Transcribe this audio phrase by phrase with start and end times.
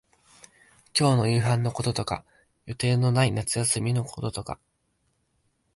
[0.99, 2.25] 今日の夕飯のこととか、
[2.65, 4.59] 予定のない夏休みのこととか、